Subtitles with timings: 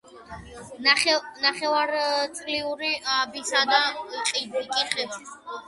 [0.87, 3.81] ნახევარწრიული აბსიდა
[4.43, 5.11] იკითხება.